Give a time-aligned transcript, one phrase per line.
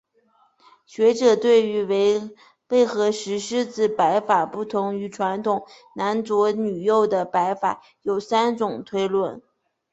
[0.87, 9.43] 学者对于为何石狮子摆法不同于传统男左女右的摆法有三种推论。